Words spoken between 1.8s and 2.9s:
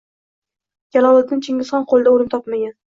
qo‘lida o‘lim topmagan.